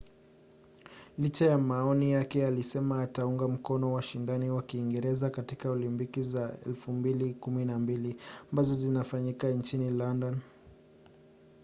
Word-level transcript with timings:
licha 1.17 1.45
ya 1.45 1.57
maoni 1.57 2.11
yake 2.11 2.47
alisema 2.47 3.01
ataunga 3.03 3.47
mkono 3.47 3.93
washindani 3.93 4.49
wa 4.49 4.63
kiingereza 4.63 5.29
katika 5.29 5.69
olimpiki 5.71 6.23
za 6.23 6.47
2012 6.69 8.15
ambazo 8.53 8.73
zinafanyika 8.75 9.49
nchini 9.49 9.89
london 9.89 10.37